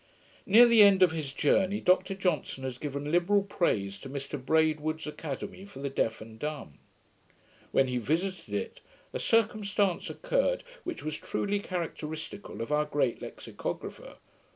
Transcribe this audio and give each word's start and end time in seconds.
]Near 0.47 0.65
the 0.65 0.81
end 0.81 1.03
of 1.03 1.11
his 1.11 1.31
Journey, 1.31 1.79
Dr 1.79 2.15
Johnson 2.15 2.63
has 2.63 2.79
given 2.79 3.11
liberal 3.11 3.43
praise 3.43 3.99
to 3.99 4.09
Mr 4.09 4.43
Braidwood's 4.43 5.05
academy 5.05 5.63
for 5.63 5.77
the 5.77 5.91
deaf 5.91 6.21
and 6.21 6.39
dumb. 6.39 6.79
When 7.71 7.85
he 7.87 7.99
visited 7.99 8.51
it, 8.51 8.79
a 9.13 9.19
circumstance 9.19 10.09
occurred 10.09 10.63
which 10.85 11.03
was 11.03 11.17
truly 11.17 11.59
characteristical 11.59 12.61
of 12.63 12.71
our 12.71 12.85
great 12.85 13.21
lexicographer. 13.21 14.15